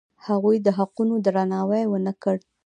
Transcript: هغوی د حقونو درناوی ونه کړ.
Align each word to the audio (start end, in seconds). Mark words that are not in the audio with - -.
هغوی 0.27 0.57
د 0.61 0.67
حقونو 0.77 1.15
درناوی 1.25 1.83
ونه 1.87 2.13
کړ. 2.23 2.35